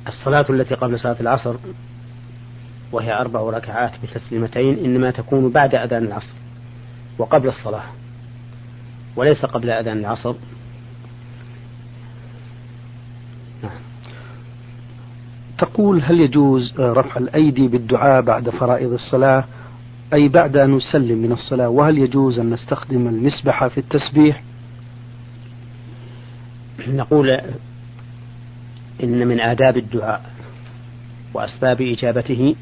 الصلاة 0.08 0.46
التي 0.50 0.74
قبل 0.74 0.98
صلاة 0.98 1.16
العصر 1.20 1.54
وهي 2.92 3.20
أربع 3.20 3.40
ركعات 3.40 3.92
بتسليمتين 4.02 4.84
إنما 4.84 5.10
تكون 5.10 5.50
بعد 5.50 5.74
أذان 5.74 6.04
العصر 6.04 6.34
وقبل 7.18 7.48
الصلاة 7.48 7.84
وليس 9.16 9.44
قبل 9.44 9.70
أذان 9.70 9.98
العصر. 9.98 10.34
تقول 15.64 16.02
هل 16.02 16.20
يجوز 16.20 16.80
رفع 16.80 17.20
الأيدي 17.20 17.68
بالدعاء 17.68 18.22
بعد 18.22 18.50
فرائض 18.50 18.92
الصلاة؟ 18.92 19.44
أي 20.12 20.28
بعد 20.28 20.56
أن 20.56 20.74
نسلم 20.74 21.18
من 21.18 21.32
الصلاة؟ 21.32 21.68
وهل 21.68 21.98
يجوز 21.98 22.38
أن 22.38 22.50
نستخدم 22.50 23.08
المسبحة 23.08 23.68
في 23.68 23.78
التسبيح؟ 23.78 24.42
نقول 26.88 27.40
إن 29.02 29.26
من 29.28 29.40
آداب 29.40 29.76
الدعاء 29.76 30.30
وأسباب 31.34 31.82
إجابته 31.82 32.54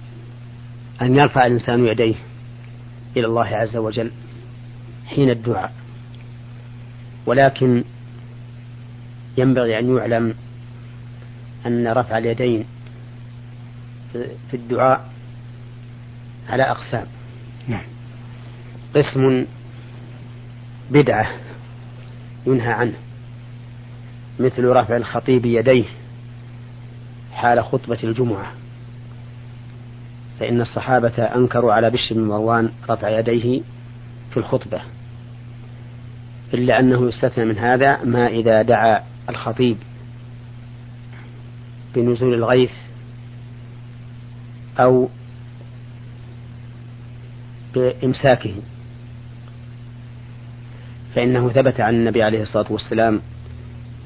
أن 1.02 1.14
يرفع 1.14 1.46
الإنسان 1.46 1.86
يديه 1.86 2.14
إلى 3.16 3.26
الله 3.26 3.46
عز 3.46 3.76
وجل 3.76 4.10
حين 5.06 5.30
الدعاء. 5.30 5.72
ولكن 7.26 7.84
ينبغي 9.38 9.78
أن 9.78 9.96
يعلم 9.96 10.34
أن 11.66 11.88
رفع 11.88 12.18
اليدين 12.18 12.64
في 14.50 14.54
الدعاء 14.54 15.08
على 16.48 16.62
أقسام 16.62 17.06
نعم. 17.68 17.84
قسم 18.96 19.46
بدعة 20.90 21.30
ينهى 22.46 22.72
عنه 22.72 22.94
مثل 24.40 24.64
رفع 24.64 24.96
الخطيب 24.96 25.46
يديه 25.46 25.84
حال 27.32 27.64
خطبة 27.64 27.98
الجمعة 28.04 28.52
فإن 30.40 30.60
الصحابة 30.60 31.22
أنكروا 31.22 31.72
على 31.72 31.90
بشر 31.90 32.14
بن 32.14 32.20
مروان 32.20 32.70
رفع 32.90 33.18
يديه 33.18 33.60
في 34.30 34.36
الخطبة 34.36 34.80
إلا 36.54 36.80
أنه 36.80 37.08
يستثنى 37.08 37.44
من 37.44 37.58
هذا 37.58 38.04
ما 38.04 38.26
إذا 38.26 38.62
دعا 38.62 39.02
الخطيب 39.28 39.76
بنزول 41.94 42.34
الغيث 42.34 42.72
أو 44.78 45.08
بإمساكه. 47.74 48.54
فإنه 51.14 51.48
ثبت 51.48 51.80
عن 51.80 51.94
النبي 51.94 52.22
عليه 52.22 52.42
الصلاة 52.42 52.72
والسلام 52.72 53.20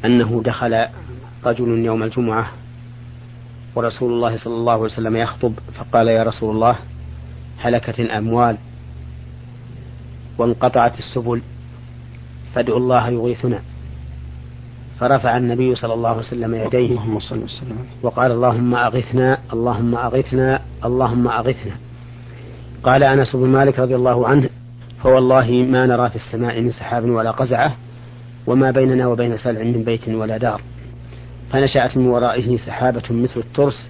أنه 0.05 0.43
دخل 0.45 0.87
رجل 1.45 1.69
يوم 1.69 2.03
الجمعة 2.03 2.53
ورسول 3.75 4.13
الله 4.13 4.37
صلى 4.37 4.55
الله 4.55 4.73
عليه 4.73 4.83
وسلم 4.83 5.17
يخطب 5.17 5.55
فقال 5.75 6.09
يا 6.09 6.23
رسول 6.23 6.55
الله 6.55 6.77
هلكت 7.59 8.01
الأموال 8.01 8.57
وانقطعت 10.39 10.99
السبل 10.99 11.43
فادعوا 12.55 12.79
الله 12.79 13.09
يغيثنا. 13.09 13.61
فرفع 15.01 15.37
النبي 15.37 15.75
صلى 15.75 15.95
الله 15.95 16.09
عليه 16.09 16.19
وسلم 16.19 16.55
يديه 16.55 16.91
اللهم 16.91 17.19
صل 17.19 17.39
وسلم. 17.39 17.79
وقال 18.03 18.33
اللهم 18.33 18.75
أغثنا 18.75 19.39
اللهم 19.53 19.95
أغثنا 19.95 20.61
اللهم 20.85 21.29
أغثنا. 21.29 21.77
قال 22.83 23.03
أنس 23.03 23.37
بن 23.37 23.49
مالك 23.49 23.79
رضي 23.79 23.97
الله 23.97 24.29
عنه 24.29 24.49
فوالله 25.03 25.51
ما 25.51 25.87
نرى 25.87 26.11
في 26.11 26.17
السماء 26.17 26.61
من 26.61 26.71
سحاب 26.71 27.05
ولا 27.05 27.31
قزعة 27.31 27.77
وما 28.47 28.71
بيننا 28.71 29.07
وبين 29.07 29.37
سلع 29.37 29.63
من 29.63 29.85
بيت 29.85 30.09
ولا 30.09 30.37
دار. 30.37 30.61
فنشأت 31.53 31.97
من 31.97 32.07
ورائه 32.07 32.57
سحابة 32.57 33.03
مثل 33.11 33.41
الترس 33.41 33.89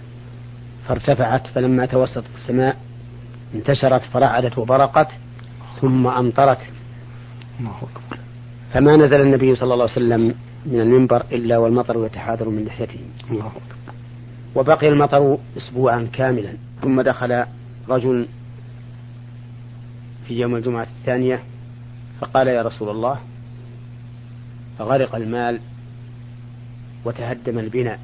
فارتفعت 0.89 1.47
فلما 1.47 1.87
توسطت 1.87 2.25
السماء 2.37 2.77
انتشرت 3.55 4.03
فرعدت 4.03 4.59
وبرقت 4.59 5.09
ثم 5.81 6.07
أمطرت. 6.07 6.59
فما 8.73 8.97
نزل 8.97 9.21
النبي 9.21 9.55
صلى 9.55 9.75
الله 9.75 9.85
عليه 9.85 9.93
وسلم 9.93 10.35
من 10.67 10.81
المنبر 10.81 11.25
إلا 11.33 11.59
والمطر 11.59 12.07
يتحاذر 12.07 12.49
من 12.49 12.65
لحيته. 12.65 13.01
الله 13.31 13.53
وبقي 14.55 14.89
المطر 14.89 15.39
أسبوعا 15.57 16.09
كاملا. 16.13 16.53
ثم 16.83 17.01
دخل 17.01 17.45
رجل 17.89 18.29
في 20.29 20.41
يوم 20.41 20.57
الجمعة 20.57 20.87
الثانية 21.01 21.43
فقال 22.21 22.47
يا 22.49 22.63
رسول 22.63 22.89
الله 22.91 23.19
غرق 24.81 25.15
المال 25.15 25.61
وتهدم 27.05 27.59
البناء 27.59 27.99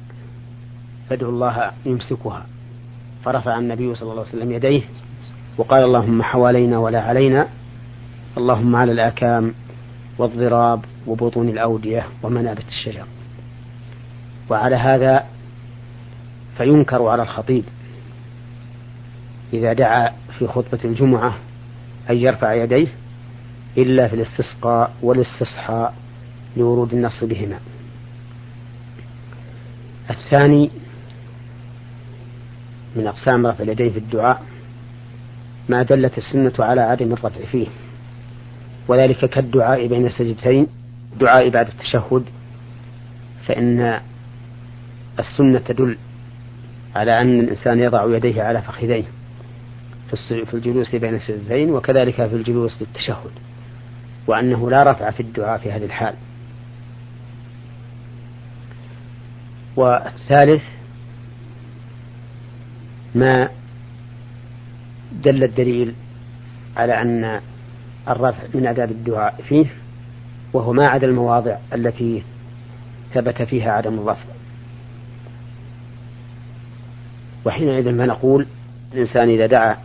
فادعوا 1.09 1.31
الله 1.31 1.71
يمسكها. 1.85 2.45
فرفع 3.25 3.59
النبي 3.59 3.95
صلى 3.95 4.11
الله 4.11 4.25
عليه 4.25 4.35
وسلم 4.35 4.51
يديه 4.51 4.81
وقال 5.57 5.83
اللهم 5.83 6.21
حوالينا 6.21 6.77
ولا 6.77 7.01
علينا 7.01 7.47
اللهم 8.37 8.75
على 8.75 8.91
الآكام 8.91 9.53
والضراب 10.17 10.85
وبطون 11.07 11.49
الأودية 11.49 12.05
ومنابت 12.23 12.67
الشجر. 12.67 13.05
وعلى 14.49 14.75
هذا 14.75 15.23
فينكر 16.57 17.07
على 17.07 17.23
الخطيب 17.23 17.63
إذا 19.53 19.73
دعا 19.73 20.11
في 20.39 20.47
خطبة 20.47 20.79
الجمعة 20.85 21.35
أن 22.09 22.17
يرفع 22.17 22.53
يديه 22.53 22.87
إلا 23.77 24.07
في 24.07 24.15
الاستسقاء 24.15 24.93
والاستصحاء 25.01 25.93
لورود 26.57 26.93
النص 26.93 27.23
بهما. 27.23 27.59
الثاني 30.09 30.69
من 32.95 33.07
أقسام 33.07 33.47
رفع 33.47 33.63
اليدين 33.63 33.89
في 33.89 33.99
الدعاء 33.99 34.43
ما 35.69 35.83
دلت 35.83 36.17
السنة 36.17 36.53
على 36.59 36.81
عدم 36.81 37.13
الرفع 37.13 37.45
فيه 37.51 37.67
وذلك 38.87 39.25
كالدعاء 39.25 39.87
بين 39.87 40.05
السجدتين 40.05 40.67
دعاء 41.19 41.49
بعد 41.49 41.67
التشهد 41.67 42.23
فإن 43.45 43.99
السنة 45.19 45.59
تدل 45.59 45.97
على 46.95 47.21
أن 47.21 47.39
الإنسان 47.39 47.79
يضع 47.79 48.15
يديه 48.15 48.43
على 48.43 48.61
فخذيه 48.61 49.03
في 50.29 50.53
الجلوس 50.53 50.95
بين 50.95 51.15
السجدتين 51.15 51.69
وكذلك 51.69 52.15
في 52.15 52.35
الجلوس 52.35 52.81
للتشهد 52.81 53.31
وأنه 54.27 54.69
لا 54.69 54.91
رفع 54.91 55.11
في 55.11 55.19
الدعاء 55.19 55.59
في 55.59 55.71
هذه 55.71 55.85
الحال. 55.85 56.13
والثالث 59.75 60.63
ما 63.15 63.49
دل 65.11 65.43
الدليل 65.43 65.93
على 66.77 67.01
أن 67.01 67.41
الرفع 68.09 68.43
من 68.53 68.67
آداب 68.67 68.91
الدعاء 68.91 69.41
فيه 69.47 69.65
وهو 70.53 70.73
ما 70.73 70.87
عدا 70.87 71.07
المواضع 71.07 71.57
التي 71.73 72.23
ثبت 73.13 73.41
فيها 73.41 73.71
عدم 73.71 73.99
الرفع 73.99 74.33
وحينئذ 77.45 77.97
فنقول 77.97 78.45
الإنسان 78.93 79.29
إذا 79.29 79.45
دعا 79.45 79.77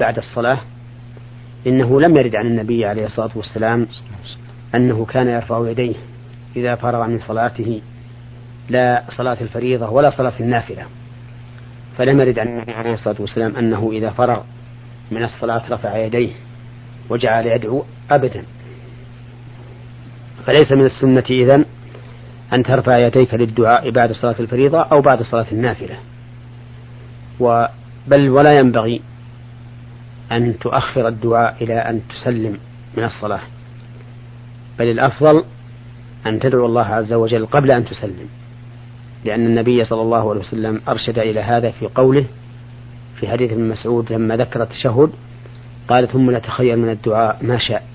بعد 0.00 0.18
الصلاة 0.18 0.60
إنه 1.66 2.00
لم 2.00 2.16
يرد 2.16 2.36
عن 2.36 2.46
النبي 2.46 2.86
عليه 2.86 3.06
الصلاة 3.06 3.30
والسلام 3.34 3.86
أنه 4.74 5.04
كان 5.04 5.28
يرفع 5.28 5.70
يديه 5.70 5.94
إذا 6.56 6.74
فرغ 6.74 7.06
من 7.06 7.20
صلاته 7.20 7.80
لا 8.68 9.04
صلاة 9.16 9.36
الفريضة 9.40 9.90
ولا 9.90 10.10
صلاة 10.10 10.32
النافلة. 10.40 10.82
فلم 11.98 12.20
يرد 12.20 12.38
عن 12.38 12.48
النبي 12.48 12.72
عليه 12.72 12.92
الصلاة 12.92 13.16
والسلام 13.20 13.56
أنه 13.56 13.90
إذا 13.92 14.10
فرغ 14.10 14.42
من 15.10 15.24
الصلاة 15.24 15.62
رفع 15.70 15.98
يديه 15.98 16.32
وجعل 17.10 17.46
يدعو 17.46 17.84
أبدا. 18.10 18.42
فليس 20.46 20.72
من 20.72 20.84
السنة 20.84 21.24
إذن 21.30 21.64
أن 22.52 22.62
ترفع 22.62 23.06
يديك 23.06 23.34
للدعاء 23.34 23.90
بعد 23.90 24.12
صلاة 24.12 24.34
الفريضة 24.40 24.80
أو 24.80 25.00
بعد 25.00 25.22
صلاة 25.22 25.46
النافلة. 25.52 25.96
بل 28.08 28.28
ولا 28.28 28.60
ينبغي 28.60 29.00
أن 30.32 30.58
تؤخر 30.58 31.08
الدعاء 31.08 31.56
إلى 31.60 31.74
أن 31.74 32.00
تسلم 32.08 32.58
من 32.96 33.04
الصلاة. 33.04 33.40
بل 34.78 34.90
الأفضل 34.90 35.44
أن 36.26 36.40
تدعو 36.40 36.66
الله 36.66 36.84
عز 36.84 37.12
وجل 37.12 37.46
قبل 37.46 37.70
أن 37.70 37.84
تسلم. 37.84 38.28
لأن 39.24 39.46
النبي 39.46 39.84
صلى 39.84 40.02
الله 40.02 40.30
عليه 40.30 40.40
وسلم 40.40 40.80
أرشد 40.88 41.18
إلى 41.18 41.40
هذا 41.40 41.70
في 41.70 41.86
قوله 41.86 42.24
في 43.20 43.28
حديث 43.28 43.52
ابن 43.52 43.68
مسعود 43.68 44.12
لما 44.12 44.36
ذكر 44.36 44.62
التشهد 44.62 45.10
قال 45.88 46.08
ثم 46.08 46.30
نتخير 46.30 46.76
من 46.76 46.90
الدعاء 46.90 47.38
ما 47.42 47.58
شاء. 47.58 47.93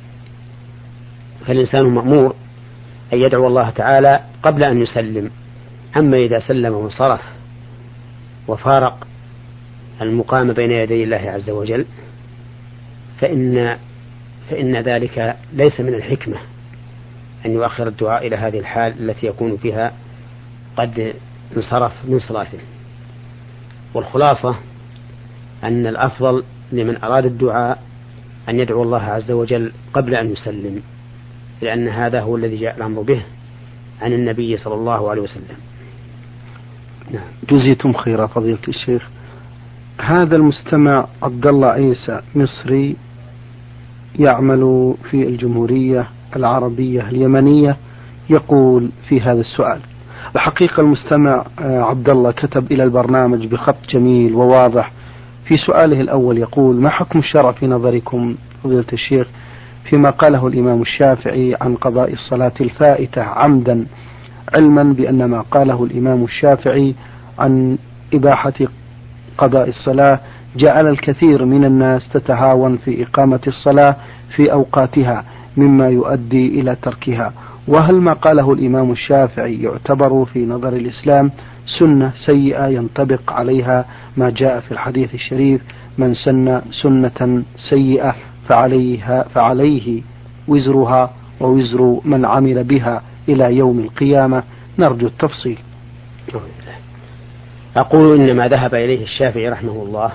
فالإنسان 1.49 1.85
مأمور 1.85 2.35
أن 3.13 3.17
يدعو 3.17 3.47
الله 3.47 3.69
تعالى 3.69 4.19
قبل 4.43 4.63
أن 4.63 4.81
يسلم. 4.81 5.31
أما 5.97 6.17
إذا 6.17 6.39
سلم 6.39 6.73
وانصرف 6.73 7.21
وفارق 8.47 9.07
المقام 10.01 10.53
بين 10.53 10.71
يدي 10.71 11.03
الله 11.03 11.17
عز 11.17 11.49
وجل 11.49 11.85
فإن 13.19 13.77
فإن 14.49 14.77
ذلك 14.77 15.37
ليس 15.53 15.79
من 15.79 15.93
الحكمة 15.93 16.37
أن 17.45 17.51
يؤخر 17.51 17.87
الدعاء 17.87 18.27
إلى 18.27 18.35
هذه 18.35 18.59
الحال 18.59 19.09
التي 19.09 19.27
يكون 19.27 19.57
فيها 19.57 19.93
قد 20.77 21.13
انصرف 21.57 21.93
من 22.05 22.19
صلاته. 22.19 22.59
والخلاصة 23.93 24.55
أن 25.63 25.87
الأفضل 25.87 26.43
لمن 26.71 27.03
أراد 27.03 27.25
الدعاء 27.25 27.83
أن 28.49 28.59
يدعو 28.59 28.83
الله 28.83 29.03
عز 29.03 29.31
وجل 29.31 29.71
قبل 29.93 30.15
أن 30.15 30.31
يسلم. 30.31 30.81
لأن 31.61 31.87
هذا 31.87 32.21
هو 32.21 32.35
الذي 32.35 32.55
جاء 32.55 32.77
الأمر 32.77 33.01
به 33.01 33.21
عن 34.01 34.13
النبي 34.13 34.57
صلى 34.57 34.73
الله 34.73 35.09
عليه 35.09 35.21
وسلم. 35.21 35.57
نعم. 37.11 37.23
جزيتم 37.49 37.93
خيرا 37.93 38.27
فضيلة 38.27 38.67
الشيخ. 38.67 39.09
هذا 40.01 40.35
المستمع 40.35 41.07
عبد 41.23 41.47
الله 41.47 41.67
عيسى 41.67 42.21
مصري 42.35 42.95
يعمل 44.19 44.93
في 45.11 45.27
الجمهورية 45.27 46.07
العربية 46.35 47.09
اليمنية 47.09 47.77
يقول 48.29 48.89
في 49.09 49.21
هذا 49.21 49.41
السؤال. 49.41 49.79
الحقيقة 50.35 50.81
المستمع 50.81 51.45
آه، 51.61 51.81
عبد 51.81 52.09
الله 52.09 52.31
كتب 52.31 52.71
إلى 52.71 52.83
البرنامج 52.83 53.45
بخط 53.45 53.89
جميل 53.89 54.33
وواضح. 54.33 54.91
في 55.45 55.57
سؤاله 55.57 56.01
الأول 56.01 56.37
يقول 56.37 56.75
ما 56.75 56.89
حكم 56.89 57.19
الشرع 57.19 57.51
في 57.51 57.67
نظركم 57.67 58.35
فضيلة 58.63 58.85
الشيخ 58.93 59.27
فيما 59.89 60.09
قاله 60.09 60.47
الإمام 60.47 60.81
الشافعي 60.81 61.55
عن 61.61 61.75
قضاء 61.75 62.13
الصلاة 62.13 62.51
الفائتة 62.61 63.21
عمدا 63.21 63.85
علما 64.57 64.83
بأن 64.83 65.25
ما 65.25 65.41
قاله 65.41 65.83
الإمام 65.83 66.23
الشافعي 66.23 66.95
عن 67.39 67.77
إباحة 68.13 68.53
قضاء 69.37 69.69
الصلاة 69.69 70.19
جعل 70.55 70.87
الكثير 70.87 71.45
من 71.45 71.65
الناس 71.65 72.09
تتهاون 72.13 72.77
في 72.77 73.03
إقامة 73.03 73.39
الصلاة 73.47 73.95
في 74.35 74.51
أوقاتها 74.51 75.23
مما 75.57 75.89
يؤدي 75.89 76.59
إلى 76.59 76.75
تركها. 76.81 77.33
وهل 77.67 77.95
ما 77.95 78.13
قاله 78.13 78.53
الإمام 78.53 78.91
الشافعي 78.91 79.61
يعتبر 79.61 80.25
في 80.25 80.45
نظر 80.45 80.73
الإسلام 80.73 81.31
سنة 81.79 82.11
سيئة 82.29 82.67
ينطبق 82.67 83.33
عليها 83.33 83.85
ما 84.17 84.29
جاء 84.29 84.59
في 84.59 84.71
الحديث 84.71 85.13
الشريف 85.13 85.61
من 85.97 86.13
سن 86.13 86.61
سنة 86.83 87.43
سيئة؟ 87.69 88.15
فعليها 88.49 89.23
فعليه 89.23 90.01
وزرها 90.47 91.13
ووزر 91.39 91.99
من 92.05 92.25
عمل 92.25 92.63
بها 92.63 93.01
إلى 93.29 93.55
يوم 93.57 93.79
القيامة. 93.79 94.43
نرجو 94.79 95.07
التفصيل. 95.07 95.57
أقول 97.75 98.19
إن 98.19 98.35
ما 98.35 98.47
ذهب 98.47 98.75
إليه 98.75 99.03
الشافعي 99.03 99.49
رحمه 99.49 99.83
الله 99.83 100.11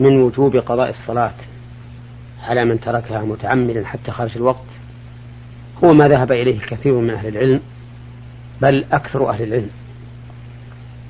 من 0.00 0.22
وجوب 0.22 0.56
قضاء 0.56 0.90
الصلاة 0.90 1.34
على 2.48 2.64
من 2.64 2.80
تركها 2.80 3.22
متعمدا 3.22 3.84
حتى 3.84 4.10
خرج 4.10 4.36
الوقت 4.36 4.64
هو 5.84 5.92
ما 5.92 6.08
ذهب 6.08 6.32
إليه 6.32 6.56
الكثير 6.56 6.94
من 6.94 7.10
أهل 7.10 7.28
العلم 7.28 7.60
بل 8.62 8.84
أكثر 8.92 9.30
أهل 9.30 9.42
العلم. 9.42 9.70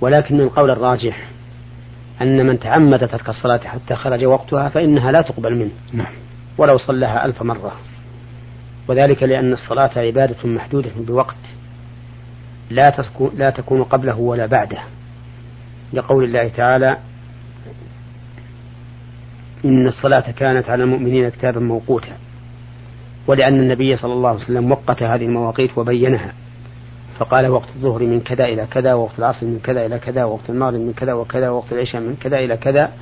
ولكن 0.01 0.41
القول 0.41 0.71
الراجح 0.71 1.29
أن 2.23 2.47
من 2.47 2.59
تعمد 2.59 3.09
ترك 3.09 3.29
الصلاة 3.29 3.59
حتى 3.59 3.95
خرج 3.95 4.25
وقتها 4.25 4.69
فإنها 4.69 5.13
لا 5.13 5.23
تقبل 5.23 5.57
منه. 5.57 5.71
نعم. 5.93 6.13
ولو 6.59 6.79
صلىها 6.79 7.25
ألف 7.25 7.43
مرة. 7.43 7.73
وذلك 8.89 9.23
لأن 9.23 9.53
الصلاة 9.53 9.91
عبادة 9.97 10.49
محدودة 10.49 10.91
بوقت 10.97 11.37
لا 12.71 12.91
تكون, 12.91 13.31
لا 13.37 13.51
تكون 13.51 13.85
قبله 13.85 14.19
ولا 14.19 14.47
بعده. 14.47 14.79
لقول 15.93 16.25
الله 16.25 16.49
تعالى 16.49 16.97
إن 19.65 19.87
الصلاة 19.87 20.31
كانت 20.31 20.71
على 20.71 20.85
المؤمنين 20.85 21.29
كتابا 21.29 21.61
موقوتا. 21.61 22.13
ولأن 23.27 23.55
النبي 23.55 23.97
صلى 23.97 24.13
الله 24.13 24.29
عليه 24.29 24.41
وسلم 24.41 24.71
وقت 24.71 25.03
هذه 25.03 25.25
المواقيت 25.25 25.79
وبينها. 25.79 26.33
فقال 27.21 27.49
وقت 27.49 27.69
الظهر 27.77 28.03
من 28.03 28.21
كذا 28.21 28.45
إلى 28.45 28.67
كذا 28.67 28.95
وقت 28.95 29.19
العصر 29.19 29.47
من 29.47 29.61
كذا 29.65 29.87
إلى 29.87 29.99
كذا 29.99 30.25
وقت 30.25 30.51
المغرب 30.51 30.75
من 30.75 30.93
كذا 30.93 31.13
وكذا 31.13 31.51
وقت 31.51 31.73
العشاء 31.73 32.01
من 32.01 32.17
كذا 32.17 32.39
إلى 32.39 32.57
كذا 32.57 32.93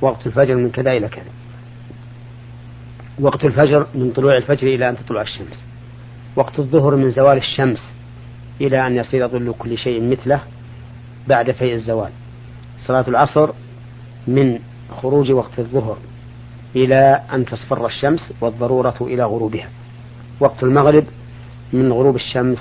وقت 0.00 0.26
الفجر 0.26 0.54
من 0.54 0.70
كذا 0.70 0.90
إلى 0.90 1.08
كذا. 1.08 1.30
وقت 3.20 3.44
الفجر 3.44 3.86
من 3.94 4.10
طلوع 4.10 4.36
الفجر 4.36 4.66
إلى 4.66 4.88
أن 4.88 4.96
تطلع 4.96 5.22
الشمس. 5.22 5.62
وقت 6.36 6.58
الظهر 6.58 6.96
من 6.96 7.10
زوال 7.10 7.36
الشمس 7.36 7.92
إلى 8.60 8.86
أن 8.86 8.96
يصير 8.96 9.28
ظل 9.28 9.54
كل 9.58 9.78
شيء 9.78 10.10
مثله 10.10 10.40
بعد 11.28 11.50
فيء 11.50 11.74
الزوال. 11.74 12.10
صلاة 12.86 13.04
العصر 13.08 13.50
من 14.26 14.58
خروج 15.02 15.32
وقت 15.32 15.58
الظهر 15.58 15.98
إلى 16.76 17.22
أن 17.32 17.44
تصفر 17.44 17.86
الشمس 17.86 18.32
والضرورة 18.40 18.96
إلى 19.00 19.24
غروبها. 19.24 19.68
وقت 20.40 20.62
المغرب 20.62 21.04
من 21.72 21.92
غروب 21.92 22.16
الشمس 22.16 22.58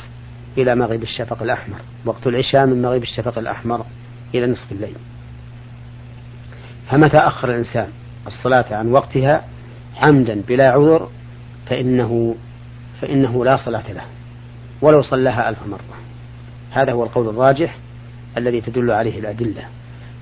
إلى 0.58 0.76
مغيب 0.76 1.04
الشفق 1.04 1.44
الأحمر. 1.44 1.78
وقت 2.06 2.28
العشاء 2.28 2.66
من 2.66 2.82
مغيب 2.82 3.04
الشفق 3.04 3.38
الأحمر 3.38 3.86
إلى 4.36 4.48
نصف 4.48 4.72
الليل. 4.72 4.96
فمتى 6.90 7.18
أخر 7.18 7.50
الإنسان 7.50 7.88
الصلاة 8.28 8.66
عن 8.76 8.92
وقتها 8.92 9.44
عمدا 9.98 10.42
بلا 10.48 10.72
عذر 10.72 11.10
فإنه 11.70 12.36
فإنه 13.02 13.46
لا 13.46 13.58
صلاة 13.58 13.92
له 13.92 14.04
ولو 14.82 15.02
صلاها 15.02 15.50
ألف 15.50 15.68
مرة. 15.68 15.98
هذا 16.72 16.92
هو 16.92 17.04
القول 17.04 17.30
الراجح 17.30 17.78
الذي 18.38 18.62
تدل 18.62 18.92
عليه 18.92 19.20
الأدلة. 19.20 19.64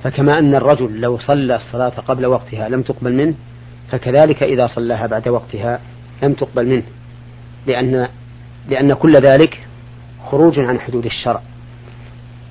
فكما 0.03 0.39
أن 0.39 0.55
الرجل 0.55 1.01
لو 1.01 1.17
صلى 1.17 1.55
الصلاة 1.55 1.89
قبل 1.89 2.25
وقتها 2.25 2.69
لم 2.69 2.81
تقبل 2.81 3.13
منه 3.13 3.33
فكذلك 3.91 4.43
إذا 4.43 4.67
صلاها 4.67 5.07
بعد 5.07 5.27
وقتها 5.27 5.79
لم 6.23 6.33
تقبل 6.33 6.67
منه. 6.67 6.83
لأن 7.67 8.07
لأن 8.69 8.93
كل 8.93 9.13
ذلك 9.13 9.67
خروج 10.29 10.59
عن 10.59 10.79
حدود 10.79 11.05
الشرع. 11.05 11.41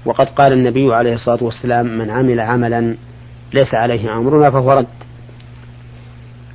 وقد 0.05 0.27
قال 0.27 0.53
النبي 0.53 0.95
عليه 0.95 1.15
الصلاة 1.15 1.45
والسلام 1.45 1.99
من 1.99 2.11
عمل 2.11 2.41
عملا 2.41 2.97
ليس 3.55 3.75
عليه 3.75 4.17
أمرنا 4.17 4.51
فهو 4.51 4.73
رد. 4.73 4.87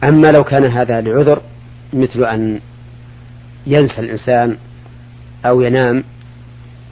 أما 0.04 0.32
لو 0.32 0.44
كان 0.44 0.66
هذا 0.66 1.02
لعذر 1.02 1.42
مثل 1.94 2.24
أن 2.24 2.60
ينسى 3.68 4.02
الإنسان 4.02 4.58
أو 5.46 5.62
ينام 5.62 6.04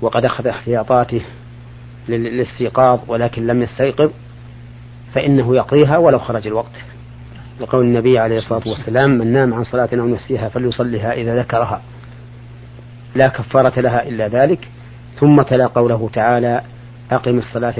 وقد 0.02 0.26
أخذ 0.26 0.48
احتياطاته 0.48 1.22
للاستيقاظ 2.10 3.00
ولكن 3.08 3.48
لم 3.48 3.62
يستيقظ 3.62 4.12
فإنه 5.14 5.56
يقضيها 5.56 5.98
ولو 5.98 6.20
خرج 6.20 6.48
الوقت. 6.48 6.76
لقول 7.60 7.86
النبي 7.86 8.20
عليه 8.20 8.38
الصلاة 8.38 8.68
والسلام 8.68 9.10
من 9.18 9.34
نام 9.34 9.54
عن 9.54 9.64
صلاة 9.64 9.90
أو 9.94 10.08
نسيها 10.08 10.50
فليصليها 10.50 11.14
إذا 11.14 11.40
ذكرها. 11.40 11.82
لا 13.16 13.28
كفارة 13.28 13.80
لها 13.82 14.08
إلا 14.08 14.28
ذلك 14.28 14.68
ثم 15.20 15.42
تلا 15.42 15.68
قوله 15.68 16.10
تعالى 16.14 16.62
أقم 17.12 17.38
الصلاة 17.38 17.80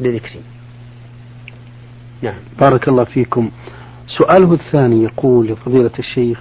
لذكري 0.00 0.40
نعم. 2.22 2.34
بارك 2.60 2.88
الله 2.88 3.04
فيكم. 3.04 3.50
سؤاله 4.06 4.52
الثاني 4.52 5.02
يقول 5.04 5.46
لفضيلة 5.46 5.90
الشيخ 5.98 6.40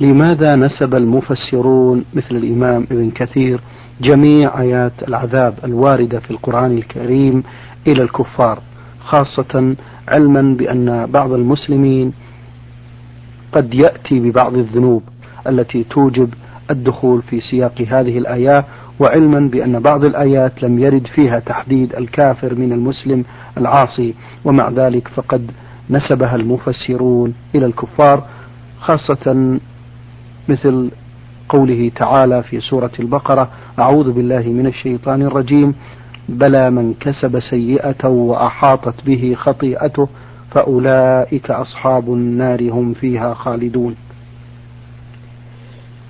لماذا 0.00 0.56
نسب 0.56 0.94
المفسرون 0.94 2.04
مثل 2.14 2.36
الإمام 2.36 2.86
ابن 2.90 3.10
كثير 3.10 3.60
جميع 4.00 4.60
آيات 4.60 4.92
العذاب 5.08 5.54
الواردة 5.64 6.20
في 6.20 6.30
القرآن 6.30 6.78
الكريم 6.78 7.42
إلى 7.86 8.02
الكفار 8.02 8.62
خاصة 9.00 9.76
علما 10.08 10.56
بأن 10.56 11.06
بعض 11.06 11.32
المسلمين 11.32 12.12
قد 13.52 13.74
يأتي 13.74 14.20
ببعض 14.20 14.54
الذنوب 14.54 15.02
التي 15.46 15.84
توجب 15.84 16.34
الدخول 16.70 17.22
في 17.22 17.40
سياق 17.40 17.80
هذه 17.88 18.18
الآيات 18.18 18.64
وعلما 19.00 19.48
بأن 19.48 19.80
بعض 19.80 20.04
الآيات 20.04 20.62
لم 20.62 20.78
يرد 20.78 21.06
فيها 21.06 21.38
تحديد 21.38 21.94
الكافر 21.96 22.54
من 22.54 22.72
المسلم 22.72 23.24
العاصي. 23.58 24.14
ومع 24.44 24.70
ذلك 24.70 25.08
فقد 25.08 25.50
نسبها 25.90 26.36
المفسرون 26.36 27.34
إلى 27.54 27.66
الكفار 27.66 28.24
خاصة 28.80 29.58
مثل 30.48 30.90
قوله 31.48 31.90
تعالى 31.96 32.42
في 32.42 32.60
سورة 32.60 32.90
البقرة 33.00 33.48
أعوذ 33.78 34.12
بالله 34.12 34.42
من 34.42 34.66
الشيطان 34.66 35.22
الرجيم 35.22 35.74
بلى 36.28 36.70
من 36.70 36.94
كسب 37.00 37.40
سيئة 37.40 38.08
وأحاطت 38.08 38.94
به 39.06 39.34
خطيئته 39.38 40.08
فأولئك 40.50 41.50
أصحاب 41.50 42.12
النار 42.12 42.70
هم 42.70 42.94
فيها 42.94 43.34
خالدون. 43.34 43.94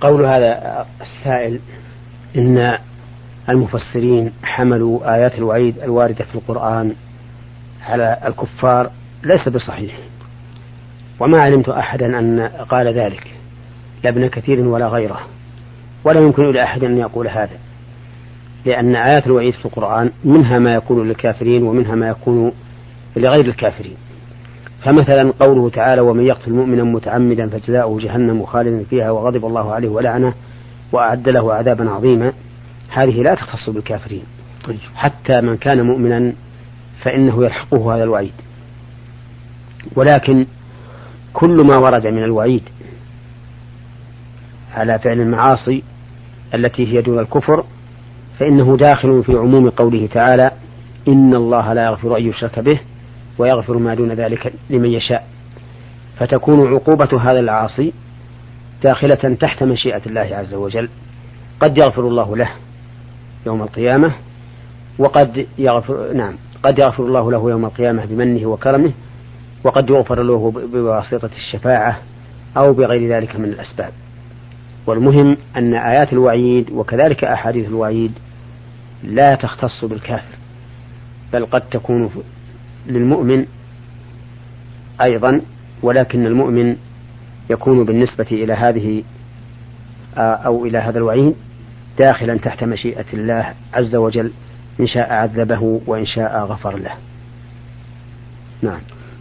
قول 0.05 0.25
هذا 0.25 0.85
السائل 1.01 1.59
إن 2.35 2.77
المفسرين 3.49 4.31
حملوا 4.43 5.15
آيات 5.15 5.35
الوعيد 5.35 5.79
الواردة 5.79 6.25
في 6.25 6.35
القرآن 6.35 6.95
على 7.85 8.17
الكفار 8.25 8.91
ليس 9.23 9.49
بصحيح. 9.49 9.97
وما 11.19 11.37
علمت 11.37 11.69
أحدا 11.69 12.19
أن 12.19 12.41
قال 12.69 12.87
ذلك 12.87 13.27
لا 14.03 14.09
ابن 14.09 14.27
كثير 14.27 14.67
ولا 14.67 14.87
غيره. 14.87 15.19
ولا 16.03 16.19
يمكن 16.19 16.51
لأحد 16.51 16.83
أن 16.83 16.97
يقول 16.97 17.27
هذا 17.27 17.57
لأن 18.65 18.95
آيات 18.95 19.27
الوعيد 19.27 19.53
في 19.53 19.65
القرآن 19.65 20.11
منها 20.23 20.59
ما 20.59 20.73
يكون 20.75 21.07
للكافرين 21.07 21.63
ومنها 21.63 21.95
ما 21.95 22.09
يكون 22.09 22.51
لغير 23.15 23.45
الكافرين. 23.45 23.97
فمثلا 24.85 25.33
قوله 25.39 25.69
تعالى 25.69 26.01
ومن 26.01 26.25
يقتل 26.25 26.53
مؤمنا 26.53 26.83
متعمدا 26.83 27.49
فجزاؤه 27.49 27.99
جهنم 27.99 28.45
خالدا 28.45 28.83
فيها 28.89 29.11
وغضب 29.11 29.45
الله 29.45 29.73
عليه 29.73 29.89
ولعنه 29.89 30.33
وأعد 30.91 31.29
له 31.29 31.53
عذابا 31.53 31.89
عظيما 31.89 32.33
هذه 32.89 33.21
لا 33.21 33.35
تختص 33.35 33.69
بالكافرين. 33.69 34.23
طيب. 34.65 34.79
حتى 34.95 35.41
من 35.41 35.57
كان 35.57 35.81
مؤمنا 35.81 36.33
فإنه 37.01 37.45
يلحقه 37.45 37.95
هذا 37.95 38.03
الوعيد. 38.03 38.33
ولكن 39.95 40.45
كل 41.33 41.65
ما 41.67 41.77
ورد 41.77 42.07
من 42.07 42.23
الوعيد 42.23 42.63
على 44.73 44.99
فعل 44.99 45.21
المعاصي 45.21 45.83
التي 46.53 46.87
هي 46.87 47.01
دون 47.01 47.19
الكفر 47.19 47.63
فإنه 48.39 48.77
داخل 48.77 49.23
في 49.23 49.37
عموم 49.37 49.69
قوله 49.69 50.07
تعالى 50.07 50.51
إن 51.07 51.35
الله 51.35 51.73
لا 51.73 51.85
يغفر 51.85 52.17
أن 52.17 52.29
يشرك 52.29 52.59
به. 52.59 52.79
ويغفر 53.37 53.77
ما 53.77 53.93
دون 53.93 54.11
ذلك 54.11 54.53
لمن 54.69 54.91
يشاء. 54.91 55.27
فتكون 56.17 56.73
عقوبة 56.73 57.21
هذا 57.21 57.39
العاصي 57.39 57.93
داخلة 58.83 59.35
تحت 59.39 59.63
مشيئة 59.63 60.01
الله 60.05 60.29
عز 60.31 60.53
وجل. 60.53 60.89
قد 61.59 61.77
يغفر 61.77 62.07
الله 62.07 62.37
له 62.37 62.49
يوم 63.45 63.63
القيامة 63.63 64.11
وقد 64.99 65.47
يغفر 65.57 66.13
نعم 66.13 66.35
قد 66.63 66.79
يغفر 66.79 67.03
الله 67.03 67.31
له 67.31 67.49
يوم 67.49 67.65
القيامة 67.65 68.05
بمنه 68.05 68.45
وكرمه 68.45 68.91
وقد 69.63 69.89
يغفر 69.89 70.23
له 70.23 70.51
بواسطة 70.73 71.29
الشفاعة 71.35 71.99
أو 72.57 72.73
بغير 72.73 73.09
ذلك 73.09 73.35
من 73.35 73.45
الأسباب. 73.45 73.91
والمهم 74.87 75.37
أن 75.57 75.73
آيات 75.73 76.13
الوعيد 76.13 76.69
وكذلك 76.71 77.23
أحاديث 77.23 77.67
الوعيد 77.67 78.11
لا 79.03 79.35
تختص 79.35 79.85
بالكافر 79.85 80.35
بل 81.33 81.45
قد 81.45 81.61
تكون 81.61 82.09
للمؤمن 82.87 83.45
أيضا 85.01 85.41
ولكن 85.83 86.25
المؤمن 86.25 86.75
يكون 87.49 87.83
بالنسبة 87.83 88.27
إلى 88.31 88.53
هذه 88.53 89.03
أو 90.17 90.65
إلى 90.65 90.77
هذا 90.77 90.97
الوعيد 90.97 91.35
داخلا 91.99 92.37
تحت 92.37 92.63
مشيئة 92.63 93.05
الله 93.13 93.53
عز 93.73 93.95
وجل 93.95 94.31
إن 94.79 94.87
شاء 94.87 95.13
عذبه 95.13 95.81
وإن 95.87 96.05
شاء 96.05 96.45
غفر 96.45 96.77
له. 96.77 96.91
نعم. 98.61 98.79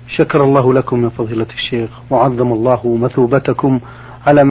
شكر 0.08 0.44
الله 0.44 0.74
لكم 0.74 1.04
يا 1.04 1.08
فضيلة 1.08 1.46
الشيخ 1.56 1.90
وعظم 2.10 2.52
الله 2.52 2.96
مثوبتكم 2.96 3.80
على 4.26 4.44